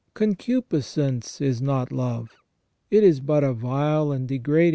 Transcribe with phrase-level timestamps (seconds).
[0.15, 2.31] Concupiscence is not love,
[2.89, 4.69] it is but a vile and degrading * S.